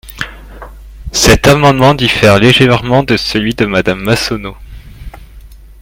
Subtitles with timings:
[1.11, 4.57] Cet amendement diffère légèrement de celui de Madame Massonneau.